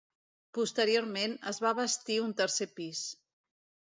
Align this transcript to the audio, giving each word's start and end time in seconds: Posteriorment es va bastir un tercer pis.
Posteriorment 0.57 1.35
es 1.51 1.59
va 1.65 1.73
bastir 1.79 2.15
un 2.23 2.33
tercer 2.39 2.67
pis. 2.81 3.03